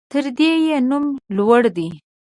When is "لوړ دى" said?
1.35-1.89